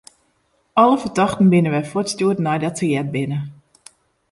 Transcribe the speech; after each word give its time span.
Alle 0.81 0.97
fertochten 1.03 1.51
binne 1.53 1.69
wer 1.75 1.89
fuortstjoerd 1.91 2.39
neidat 2.45 2.77
se 2.81 2.85
heard 2.91 3.09
binne. 3.15 3.39